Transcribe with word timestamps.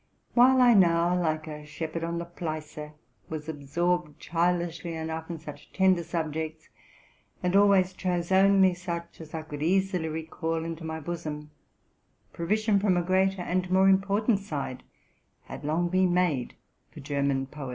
While 0.33 0.61
I 0.61 0.73
now, 0.73 1.15
like 1.15 1.45
a 1.45 1.63
shepherd 1.63 2.03
on 2.03 2.17
the 2.17 2.25
Pleisse, 2.25 2.89
was 3.29 3.47
absorbed 3.47 4.19
childishly 4.19 4.95
enough 4.95 5.29
in 5.29 5.37
such 5.37 5.71
tender 5.73 6.01
subjects, 6.01 6.69
and 7.43 7.55
always 7.55 7.93
chose 7.93 8.31
only 8.31 8.73
such 8.73 9.21
as 9.21 9.35
I 9.35 9.43
could 9.43 9.61
easily 9.61 10.07
recall 10.09 10.65
into 10.65 10.83
my 10.83 10.99
bosom, 10.99 11.51
provision 12.33 12.79
from 12.79 12.97
a 12.97 13.03
greater 13.03 13.43
and 13.43 13.69
more 13.69 13.87
important 13.87 14.39
side 14.39 14.81
had 15.43 15.63
long 15.63 15.87
been 15.87 16.15
made 16.15 16.55
for 16.91 16.99
German 16.99 17.45
poets. 17.45 17.69